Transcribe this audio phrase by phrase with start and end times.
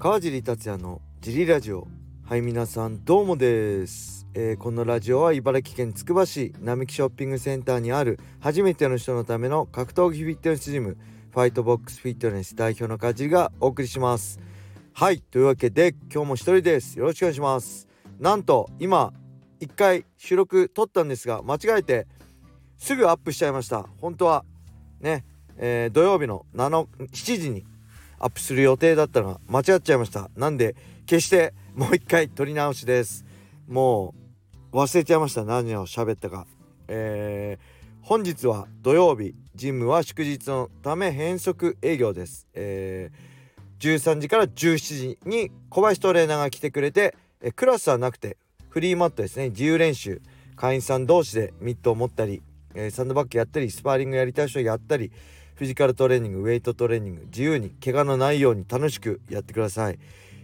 [0.00, 1.88] 川尻達也のジリラジオ。
[2.24, 10.96] はい皆さんどうもです、えー、このラジオは茨城県つくば市並木ショッピングセンターにある初めての人のための格闘技フィットネスジム
[11.32, 14.38] ファイトボックスフィットネス代表の川尻がお送りします。
[14.92, 16.96] はいというわけで今日も一人です。
[16.96, 17.88] よろしくお願いします。
[18.20, 19.12] なんと今
[19.58, 22.06] 一回収録撮ったんですが間違えて
[22.76, 23.84] すぐアップしちゃいました。
[24.00, 24.44] 本当は
[25.00, 25.24] ね、
[25.56, 27.66] えー、土曜日の7 7時に
[28.18, 30.30] アップする予定だったのが間違っちゃいました。
[30.36, 33.24] なんで決してもう一回撮り直しです。
[33.68, 34.14] も
[34.72, 35.44] う忘れちゃいました。
[35.44, 36.46] 何を喋ったか。
[36.88, 42.48] えー、本日は土曜日ジムは祝日のため変則営業です。
[42.54, 48.36] えー、13時から17時に小林トレーナーが来てくれてえクラスはなくて
[48.68, 49.50] フリーマットですね。
[49.50, 50.20] 自由練習。
[50.58, 52.42] 会員さん同士でミットを持ったり、
[52.74, 55.12] えー、サンドバッグやったりスパーリングやりたい人やったり
[55.58, 59.98] フィジカルトレーニングウェイトトレーニング自由に怪我のないように楽しくやってください。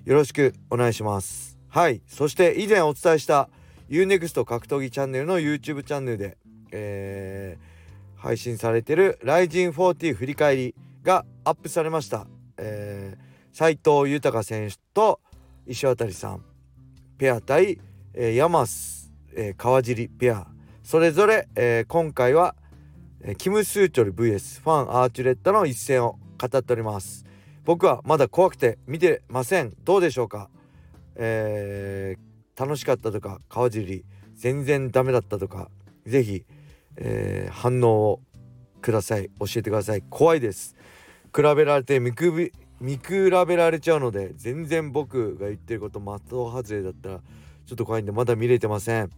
[0.04, 1.56] よろしくお願いします。
[1.68, 2.02] はい。
[2.08, 3.48] そして以前お伝えした
[3.90, 6.36] UNEXT 格闘技チャンネルの YouTube チャンネルで、
[6.72, 10.74] えー、配信されてる RIZIN40 振り返り
[11.04, 12.26] がアップされました。
[12.56, 15.20] えー、斉藤豊選手と
[15.64, 16.44] 石渡さん
[17.18, 17.78] ペア対、
[18.14, 20.48] えー、ヤマス、えー、川尻ペア。
[20.82, 22.56] それぞれ、えー、今回は
[23.26, 27.24] えキム・スーチョル VS ファン・アーチュレッタの一戦を語っております。
[27.64, 29.72] 僕はまだ怖くて見てません。
[29.82, 30.50] どうでしょうか？
[31.16, 35.70] えー、楽しかったとか川尻全然ダメだったとか
[36.04, 36.44] 是非、
[36.96, 38.20] えー、反応を
[38.82, 39.30] ください。
[39.40, 40.02] 教えてください。
[40.10, 40.76] 怖いです。
[41.34, 43.00] 比べられて見く見比
[43.46, 47.20] べられちゃうので全然僕が言ってること的外れだったら
[47.64, 49.10] ちょっと怖いんでまだ見れてません。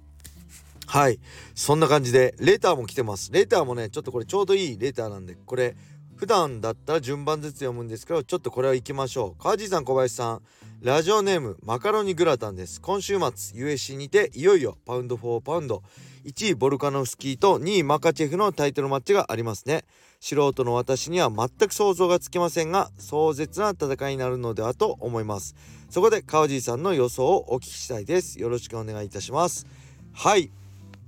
[0.97, 1.21] はい。
[1.55, 3.31] そんな感じでレターも来てます。
[3.31, 5.77] レターもねちょっとこれちょうどいいレターなんでこれ
[6.17, 9.43] 普段だったら順番ずつ読むんですけどちょっとこれは行きましょう。
[9.43, 10.43] 川地さん小林さん
[10.81, 12.81] ラジオネームマカロニグラタンです。
[12.81, 13.27] 今週末
[13.61, 15.83] USC にていよいよパウンド4パウンド。
[16.25, 19.85] 1位ボルカノフスキーと2位マカチェフのタイトルマッチがありますね。
[20.19, 25.55] 素人の私には全く想像がつきませんが壮絶な戦いになるのではと思います。
[25.91, 28.41] そこで川地さんの予想をお聞きしたいです。
[28.41, 29.67] よろしくお願いいたします。
[30.15, 30.51] はい。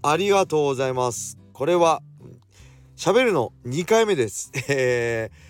[0.01, 1.39] ありがとうございます。
[1.53, 2.03] これは
[2.97, 4.53] 喋るの2回目です。
[4.69, 5.49] えー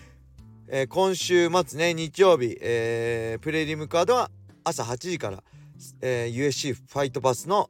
[0.68, 4.30] えー、今週末ね日曜日、えー、プレリムカードは
[4.64, 5.44] 朝8時から、
[6.00, 7.68] えー、USC ファイトパスの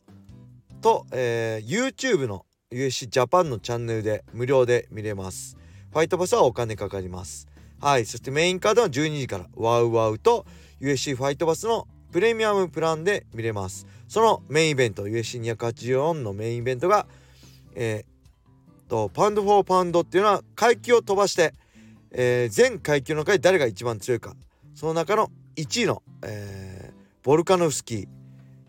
[0.80, 5.56] と、えー、YouTube の USC ジャパンのチャンネルで無料で見れます。
[5.90, 7.48] Fight Pass はお金かかります。
[7.80, 8.06] はい。
[8.06, 10.46] そしてメインカードは12時からワウワウと
[10.80, 13.86] USC ファイトパスのプレミアムプランで見れます。
[14.08, 17.06] そのメインイベント UFC284 のメインイベントが
[17.80, 21.54] えー、と pound for pound っていうのは階級を飛ばして、
[22.10, 24.34] えー、全階級の中で誰が一番強いか。
[24.74, 28.08] その中の1位の、えー、ボルカノフスキ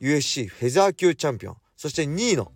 [0.02, 1.58] ー USC フェザー級チャンピオン。
[1.76, 2.52] そして2位の、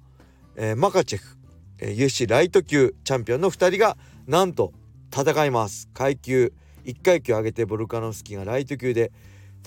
[0.56, 1.38] えー、マカチェフ、
[1.80, 4.72] えー、USC ライト級チャンピオンの2人がなんと
[5.12, 5.90] 戦います。
[5.92, 6.54] 階級
[6.86, 9.12] 1階級上げてボルカノフスキーがライト級で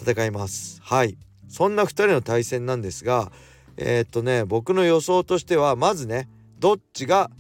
[0.01, 0.81] 戦います。
[0.83, 1.17] はい。
[1.49, 3.31] そんな2人の対戦なんですが
[3.77, 7.31] えー、っとね僕の予想としてはまずねどっちが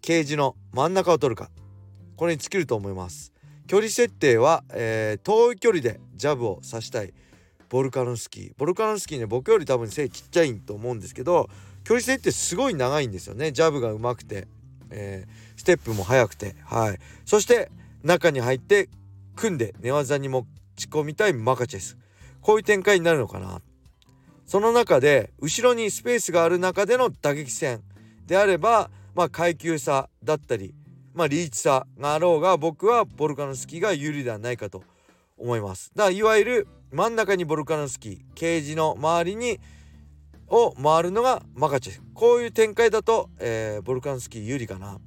[0.00, 1.50] ケージの真ん中を取るか。
[2.16, 3.32] これに尽きると思います。
[3.66, 7.12] 距離設定は、えー、遠い距離でジャブを刺したい。
[7.68, 8.52] ボルカノスキー。
[8.56, 11.48] ボルカノスキーね僕より多分背ちっちゃいと思うんですけど
[11.84, 13.52] 距離設定すごい長いんですよね。
[13.52, 14.48] ジャブが上手くて、
[14.90, 16.56] えー、ステップも速くて。
[16.64, 16.98] はい。
[17.24, 17.70] そして
[18.02, 18.88] 中に入って
[19.36, 20.46] 組んで寝技に持
[20.86, 21.96] ち込みたいマカチェス。
[22.40, 23.60] こういう展開になるのかな。
[24.46, 27.82] その中で後ろにスペースがある中での打撃戦
[28.26, 30.74] であればまあ階級差だったり
[31.14, 34.82] まあリーチ差があろうが僕はボルカノスキーが有利ではないかと
[35.38, 35.92] 思います。
[35.94, 39.60] だからいわゆる真ん中にボルカノスキーケージの周りに
[40.48, 44.98] を回るのがマカチェフこういう展開だと、えー、ボルカノスキー有利かな。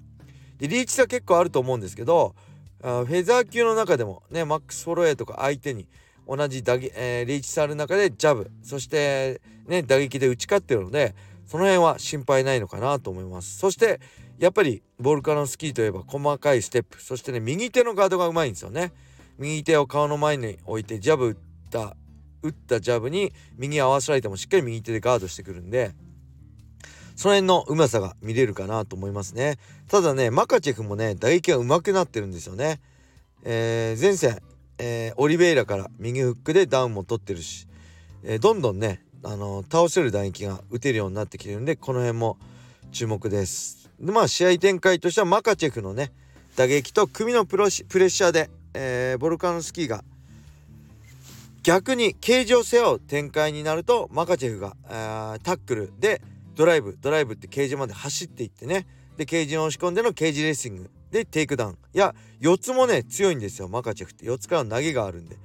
[0.58, 2.36] でリーチ差結構あると思うんですけど
[2.84, 5.88] フェザー級の中でもねマックス・フォロエーとか相手に
[6.28, 11.16] 同じ打撃、えー、リーチされる中でジャブそしてね打撃で打ち勝ってるので
[11.46, 13.58] その辺は心配ないのかなと思います。
[13.58, 14.02] そして
[14.38, 18.92] やっぱりボルカノスキーといえば細かいステップそしてね右手のガードがうまいんですよね。
[19.38, 21.36] 右手を顔の前に置いてジャブ打っ
[21.70, 21.96] た
[22.42, 25.94] 打ったジャブに右合わせられてもしっかり右手でガードしてくるんで
[27.16, 29.58] その辺のうまさが見れるかなと思いますね
[29.88, 32.80] ただねマカチェフもね打撃がうまくなってるんですよね
[33.46, 34.40] えー、前線
[34.78, 37.68] えー、オリベイラから右フックでダウンも取ってるし、
[38.24, 42.38] えー、どんどんね、あの、倒せる打撃が打てるようになってきてるんでこの辺も
[42.92, 43.90] 注目です。
[44.00, 46.12] でまあ試合展開としてはマカチェフのね
[46.56, 50.04] 打撃と組のプロプレッシャーで、えー、ボルカノスキーが
[51.62, 54.76] 逆にケージを背負う展開になるとマカチェフが
[55.44, 56.22] タックルで
[56.56, 58.86] ドライブドライブってケージまで走っていってね。
[59.18, 60.90] でケージに押し込んでのケージレーシング。
[61.12, 61.78] でテイクダウン。
[61.94, 64.26] いや四つもね強いんですよマカチェフって。
[64.26, 65.38] 四つからの投げがあるんで。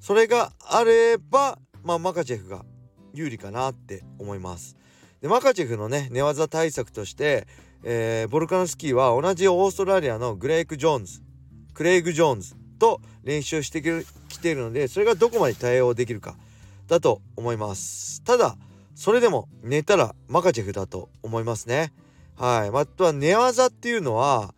[0.00, 2.64] それがあればまあマカチェフが
[3.12, 4.76] 有利かなって思います。
[5.20, 7.46] でマカチェフのね寝技対策として、
[7.82, 11.20] えー、ボルカノスキーは同じオーストラリアのクレイグ・ジョーンズ。
[11.72, 13.82] クレイグ・ジョーンズと練習して
[14.28, 16.36] きているのでそれがどこまで対応できるか
[16.86, 18.22] だと思います。
[18.22, 18.56] ただ
[18.94, 21.92] それでも寝たらマカチェフだと思いますね。
[22.36, 22.76] はい。
[22.76, 24.54] あとは寝技っていうのは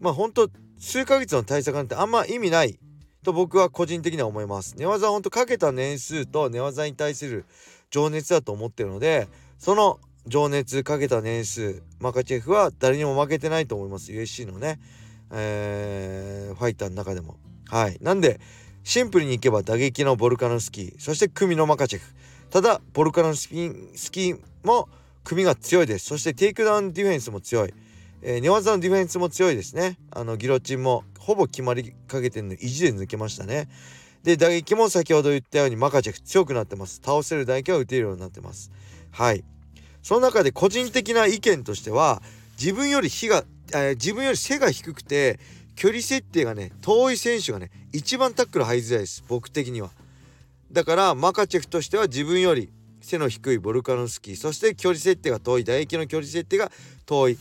[0.00, 2.78] まあ本当数ヶ月の対策なんてあんま意味ない
[3.22, 4.74] と僕は個人的には思います。
[4.76, 7.44] 寝技は本当かけた年数と寝技に対する
[7.90, 14.12] 情熱だと思ってるのでその情熱かけた年数マカチェフは誰にも負けてないと思います。
[14.12, 14.80] USC のね、
[15.32, 17.36] えー、ファイターの中でも。
[17.68, 17.98] はい。
[18.00, 18.40] なんで
[18.84, 22.06] シンプルにいけば打撃のボルカノスキーそして組のマカチェフ。
[22.52, 24.86] ただボルカノスキーも
[25.24, 26.04] 組が強いです。
[26.04, 27.72] そしてテイクダウンディフェンスも強い、
[28.20, 29.96] えー、寝技のディフェンスも強いですね。
[30.10, 33.70] あのギロチンもほぼ決まりかけてるの意地で抜けましたね。
[34.22, 37.00] で打撃も先ほど言ったようにマカチェフ強くなってます。
[37.02, 38.70] 倒せる打撃は打てるようになってます。
[39.12, 39.44] はい。
[40.02, 42.20] その中で個人的な意見としては
[42.60, 43.44] 自分より火が、
[43.74, 45.40] え、自分より背が低くて
[45.74, 49.24] 距離設定がね遠い選手がね一番タックル入りづらいです。
[49.26, 49.90] 僕的には。
[50.72, 52.72] だからマカチェフとしては自分より
[53.02, 56.70] 背の低いボルカノスキーそして距離設定が遠い打撃の距離設定が
[57.04, 57.38] 遠い。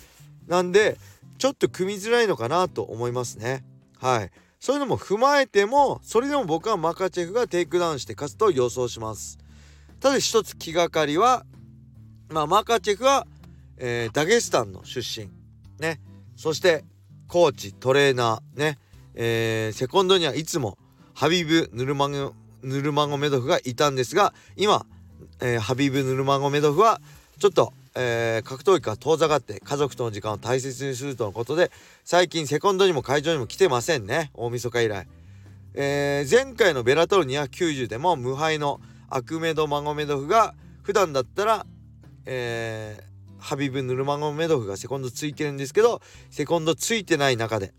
[0.47, 0.97] なんで
[1.37, 3.63] ちょっと組みづらいのかなと思いますね。
[3.97, 4.31] はい。
[4.59, 9.37] そういうのも踏まえてもそれでも僕はマカチェフがテイクダウンして勝つと予想します。
[9.99, 11.45] ただ一つ気がかりは
[12.29, 13.27] まあマカチェフは、
[13.77, 15.29] えー、ダゲスタンの出身。
[15.79, 16.01] ね。
[16.35, 16.83] そして
[17.27, 18.59] コーチトレーナー。
[18.59, 18.77] ね、
[19.13, 20.77] えー、セコンドにはいつも
[21.13, 22.33] ハビブ・ヌルマゴ
[22.63, 24.85] ヌルマゴメドフがいたんですが今、
[25.41, 27.01] えー、ハビブ・ヌルマゴメドフは
[27.39, 31.71] ちょっと、えー、格闘技から遠ざかって家族との時間を大切にするとのことで
[32.05, 35.07] 最近セコンドにも会場にも来てませんね大晦日以来、
[35.73, 38.79] えー、前回のベラトル290でも無敗の
[39.09, 40.53] アクメド・マゴメドフが
[40.83, 41.65] 普段だったら、
[42.25, 47.73] えー、ハビブ・ヌルマゴメドフがセコンドついてるんですけどセコンドついてない中で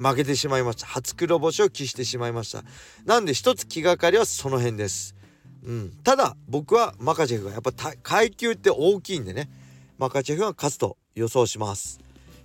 [0.00, 0.86] 負けてしまいました。
[0.86, 2.64] 初黒星を喫してしまいました。
[3.04, 5.14] なんで一つ気がかりはその辺です。
[5.62, 5.90] うん。
[6.02, 9.50] ただ僕はマカチェフがやっぱ階級って大きいんでね。
[9.98, 12.00] マカチェフが勝つと予想します。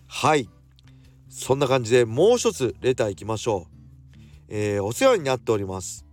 [0.06, 0.50] はい。
[1.30, 3.76] そんな感じでもう一つレターいきましょう。
[4.50, 6.06] えー、お世話になっております。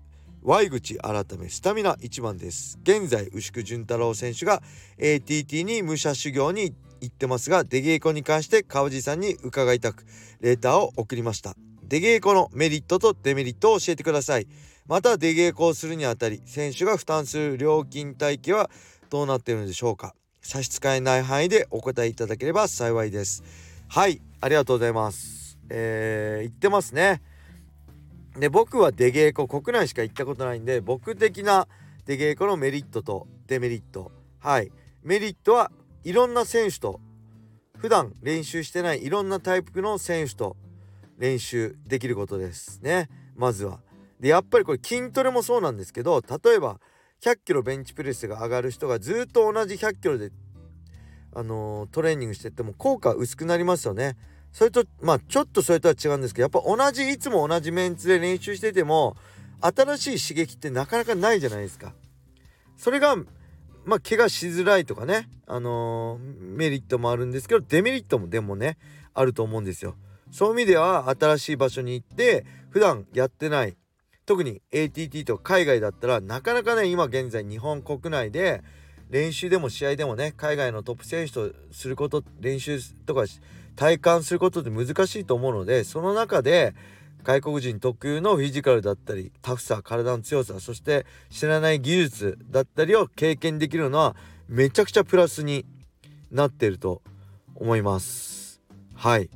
[0.45, 2.77] Y 口改めスタミナ1番です。
[2.83, 4.61] 現在牛久潤太郎選手が
[4.99, 10.05] ATT に武者修行に行ってますが出稽古に関して川地さんに伺いたく
[10.41, 11.55] レーターを送りました。
[11.85, 14.49] 出稽古のメリットとデメリットを教えてください。
[14.89, 18.69] また出稽古をするにあたり選手が負担する料金体系は
[19.11, 20.17] どうなっているのでしょうか。
[20.41, 23.45] 差し支えない範囲でお答えいただければ幸いです。
[23.87, 25.57] はいありがとうございます。
[25.71, 27.23] えー、言ってますね。
[28.39, 31.69] で僕は出稽古国内しか行ったことないんで僕的な
[32.07, 35.71] 出稽古のメリットとデメリットはいメリットは
[36.05, 37.01] いろんな選手と
[37.77, 40.57] 普段練習してないいろんなタイプの選手と
[41.19, 43.81] 練習できることですねまずは。
[44.19, 46.81] でやっぱりこれ筋トレもそうなんですけど例えば
[47.23, 50.31] 100キロベンチプレスが上がる人がずっと同じ100キロで
[51.35, 54.17] あのー、トレーニングしてっても効果薄くなりますよね。
[54.53, 59.17] それとまあちょっとそれとは違うんですけどやっぱ同じいつも同じメンツで練習してても
[59.61, 61.95] 新しい刺激ってなかなかないじゃないですか。
[62.77, 63.17] それが
[63.85, 68.77] まあ怪我しづらいとかねあのー、メリットもあるんですけどデメリットもでもね
[69.15, 69.97] あると思うんですよ。
[70.31, 73.77] そういう意味では新しい場所に行って普段やってない
[74.25, 78.63] 特に ATT と海外だったらなかなかね今現在日本国内で
[79.13, 83.25] 練習でも試合でもね海外のトップ選手とすること練習とか
[83.77, 86.75] 体感することって難しいと思うのでその中で
[87.23, 94.17] 外国人特有のフィジカルだったりタフさ体の強さそして知らない技術だったりを経験できるのは
[94.49, 95.67] めちゃくちゃプラスに
[96.31, 97.03] なっていると
[97.55, 98.63] 思います。
[98.95, 99.29] はい。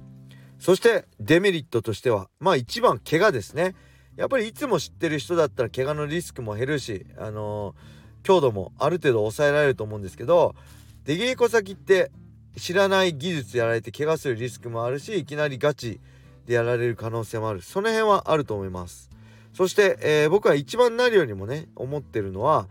[0.59, 3.75] そしてデメリットとしてはまあ一番怪我ですね。
[4.16, 7.75] やっぱりいつも知ってる人だったら怪我のリスクも減るしあのー、
[8.26, 10.56] 強度もある程度抑えられると思うんですけど
[11.04, 12.11] 出稽古先って
[12.56, 16.00] 知らない技術やられて怪我するリスクもあるしいきなりガチ
[16.45, 17.62] でやられる可能性もある。
[17.62, 19.11] その辺はあると思います。
[19.52, 22.68] そして、えー、僕は一番なるよりもね思ってるのは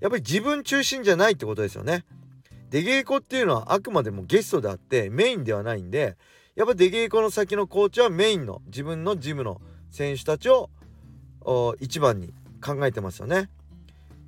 [0.00, 2.04] やっぱり自分中心じゃないってことですよね。
[2.68, 6.18] 出稽古っていうのはあくまでもゲストであってメインではないんで
[6.54, 10.68] やっぱ出稽古の先のコーチはメインの自分のジムの選手たちを
[11.80, 13.48] 一番に考えてますよね。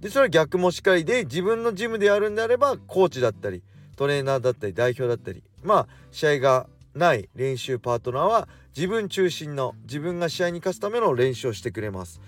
[0.00, 3.62] でそれは逆もしっかりで自分のジムでやるんであればコーチだったり
[3.96, 12.20] トレーナーだったり代表だったりまあ試合がない練習パートナーは自分中心の自分が試合に勝つための練習をしてくれます。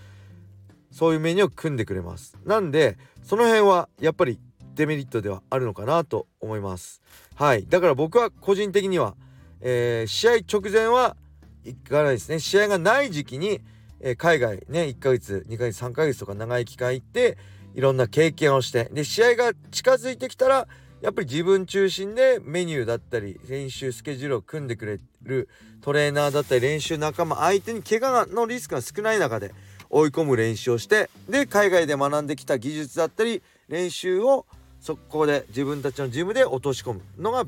[0.90, 2.36] そういうメニューを組んでくれます。
[2.44, 4.38] なんでその辺はやっぱり
[4.74, 7.00] デメリットではあるのかなと思います。
[7.34, 7.66] はい。
[7.66, 9.14] だから僕は個人的には、
[9.60, 11.16] えー、試合直前は
[11.64, 12.38] 行かないですね。
[12.38, 13.60] 試合がない時期に、
[14.00, 17.38] えー、海外ね1ヶ月2ヶ月3ヶ月とか長い期間行って
[17.74, 18.90] いろんな経験をして。
[18.92, 20.68] で試合が近づいてきたら
[21.00, 25.48] やっぱり自分中心でメニューだったり練習スケジュールを組んでくれる
[25.80, 29.52] トレーナーだったり練習仲間相手に怪我のリスクが少ない中で
[29.90, 34.46] 追い込む練習をしてで海外で学んできた技術だったり練習を
[34.80, 37.44] 速攻で自分たちのジムで落とし込むのが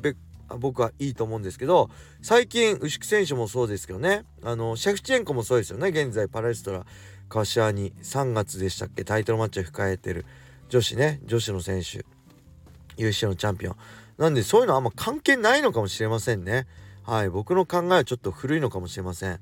[0.58, 1.90] 僕はいいと思うんですけど
[2.22, 4.24] 最近牛久選手もそうですけどね。
[4.42, 5.88] あのシェフチェンコもそうですよね。
[5.88, 6.84] 現在パラエストラ。
[7.34, 9.04] 柏に3月でしたっけ？
[9.04, 10.24] タイトルマッチを控えてる
[10.68, 12.04] 女子ね女子の選手。
[12.96, 13.76] UC のチャンピオン。
[14.18, 16.68] なんでそういうのはあんま関係ないのかもしれませんね。
[17.02, 19.40] はい僕の考えはちょっと古いのかもしれません。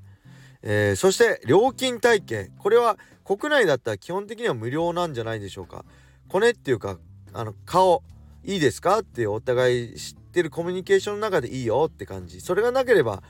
[0.63, 2.51] えー、そして料金体系。
[2.57, 5.85] これは国内だったら基本的には無料なんじゃないでしょうか。
[6.27, 6.97] コネっていうか
[7.31, 8.01] あの顔
[8.43, 8.99] いいですか？
[8.99, 12.41] ってお互い知ってるコミュニケーションの中でいいよって感じ。
[12.41, 13.21] それがなければ、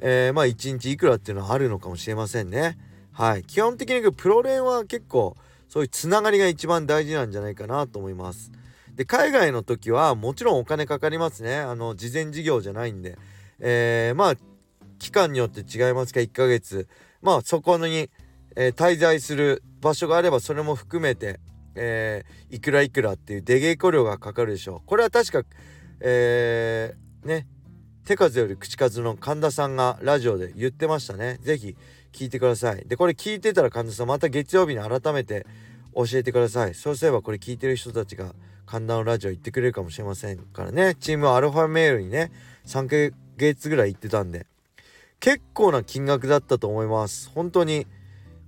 [0.00, 2.76] えー、まあ1日いくらっていうのはあるのかもしれませんね。
[3.12, 3.44] はい。
[3.44, 5.36] 基本的にプロレーンは結構
[5.68, 8.50] そういうつながりが一番大事なんじゃないかなと思います。
[8.94, 11.56] で海外の時はもちろんお金かかりますね。
[11.58, 13.18] あの事前事業じゃないんで。
[13.60, 14.34] えー、まあ
[14.98, 16.88] 期間によって違いますか？1ヶ月。
[17.22, 18.10] まあそこに、
[18.56, 21.40] えー、滞在する場所があればそれも含めて、
[21.74, 24.86] えー、いくらいくらっていう出稽古料がかかるでしょう。
[24.86, 25.42] これは確か
[26.00, 27.46] えー、ね
[28.04, 31.38] 手数より口数の神田さんがラジオで言ってましたね。
[31.42, 31.76] 是非
[32.12, 32.84] 聞いてください。
[32.86, 35.46] でこれ聞いてたら神田さんまた月曜日に改めて
[35.94, 36.74] 教えてください。
[36.74, 38.34] そうすればこれ聞いてる人たちが
[38.66, 40.94] 神田のラジオ行ってくれるかもしれませんからね。
[40.94, 42.30] チームアルファメールにね
[42.66, 44.46] 3ヶ月ぐらい行ってたんで。
[45.18, 47.30] 結構な金額だったと思います。
[47.34, 47.86] 本当に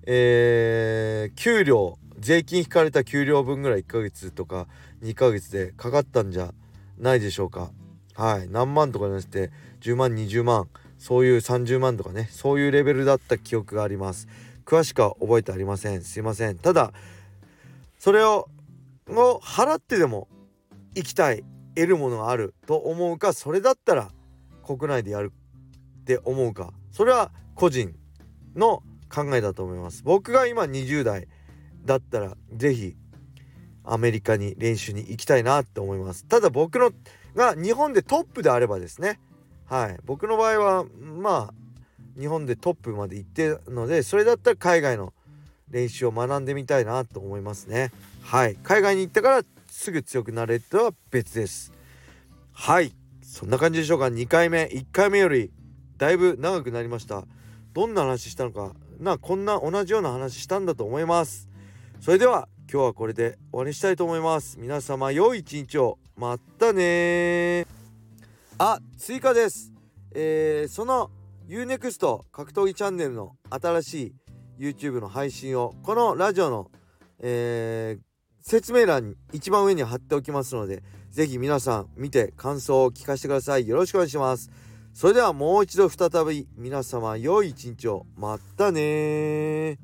[0.05, 4.67] えー、給料税金引かれた給料分ぐらい1ヶ月とか
[5.03, 6.53] 2ヶ月でかかったんじゃ
[6.99, 7.71] ないでしょうか。
[8.15, 8.49] はい。
[8.49, 9.51] 何万とかじゃなくて
[9.81, 10.69] 10万20万。
[11.03, 14.29] そういう30万とかねそういうレベルだった記憶があります。
[14.65, 16.03] 詳しくは覚えてありません。
[16.03, 16.59] すいません。
[16.59, 16.93] ただ
[17.99, 18.49] それを
[19.09, 20.29] を払ってでも
[20.95, 21.43] 行きたい
[21.75, 24.13] 得るものがあると思うかそれだったら
[24.65, 25.33] 国内でやる
[26.03, 26.73] って思うか。
[26.93, 27.97] それは個人
[28.55, 30.05] の考えだと思います。
[30.05, 31.27] 僕が今20代
[31.85, 32.97] だったら是非
[33.83, 36.27] アメリカに練習に行きたいなって思います。
[36.27, 36.93] ただ僕の
[37.35, 39.19] が日本でトップであればですね
[39.73, 39.99] はい。
[40.05, 45.15] 僕の場合はまあ日本でトップまで行ってるのでそれだったら海外の
[45.71, 47.91] 練習を学んでみたいなと思いますね。
[48.21, 48.57] はい。
[48.63, 51.73] 海外に行ったからすぐ強くなれとは別です。
[52.53, 52.93] はい。
[53.23, 54.07] そんな感じでしょうか。
[54.09, 55.51] 2回目1回目より
[55.97, 57.25] だいぶ長くなりました。
[57.73, 58.75] どんな話したのか。
[59.01, 61.49] なこんな同じような話したんだと思います。
[62.03, 64.59] それでは今日はこれで終わりにしたいと思います。
[64.61, 65.99] 皆様良い一日を。
[66.15, 67.82] またね
[68.65, 69.73] あ追加です。
[70.15, 71.11] えー、その
[71.49, 74.15] UNEXT 格闘技チャンネルの新し
[74.61, 76.71] い YouTube の配信をこのラジオの、
[77.19, 78.03] えー、
[78.41, 83.67] 説明欄に一番上に貼っておきますので是非皆さん見て感想を聞かせてください。
[83.67, 84.49] よろしくお願いします。
[84.95, 88.07] それではもう一度再び皆様良い一日を。
[88.17, 89.81] またね